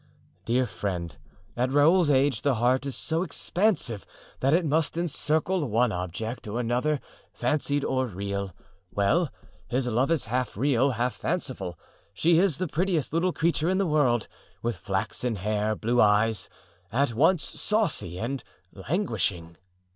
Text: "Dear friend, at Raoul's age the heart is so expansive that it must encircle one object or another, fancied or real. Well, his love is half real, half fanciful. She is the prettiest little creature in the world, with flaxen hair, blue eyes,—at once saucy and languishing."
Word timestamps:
"Dear 0.45 0.65
friend, 0.65 1.15
at 1.55 1.69
Raoul's 1.71 2.09
age 2.09 2.41
the 2.41 2.55
heart 2.55 2.87
is 2.87 2.95
so 2.95 3.21
expansive 3.21 4.03
that 4.39 4.51
it 4.51 4.65
must 4.65 4.97
encircle 4.97 5.67
one 5.69 5.91
object 5.91 6.47
or 6.47 6.59
another, 6.59 6.99
fancied 7.33 7.83
or 7.83 8.07
real. 8.07 8.51
Well, 8.91 9.29
his 9.67 9.87
love 9.87 10.09
is 10.09 10.25
half 10.25 10.57
real, 10.57 10.89
half 10.93 11.13
fanciful. 11.13 11.77
She 12.15 12.39
is 12.39 12.57
the 12.57 12.67
prettiest 12.67 13.13
little 13.13 13.31
creature 13.31 13.69
in 13.69 13.77
the 13.77 13.85
world, 13.85 14.27
with 14.63 14.75
flaxen 14.75 15.35
hair, 15.35 15.75
blue 15.75 16.01
eyes,—at 16.01 17.13
once 17.13 17.43
saucy 17.43 18.17
and 18.17 18.43
languishing." 18.73 19.55